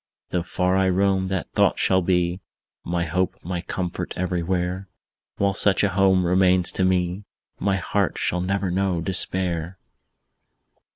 Though 0.31 0.41
far 0.41 0.77
I 0.77 0.89
roam, 0.89 1.27
that 1.27 1.51
thought 1.51 1.77
shall 1.77 2.01
be 2.01 2.39
My 2.83 3.05
hope, 3.05 3.37
my 3.43 3.61
comfort, 3.61 4.15
everywhere; 4.17 4.87
While 5.37 5.53
such 5.53 5.83
a 5.83 5.89
home 5.89 6.25
remains 6.25 6.71
to 6.71 6.83
me, 6.83 7.25
My 7.59 7.75
heart 7.75 8.17
shall 8.17 8.41
never 8.41 8.71
know 8.71 9.01
despair! 9.01 9.77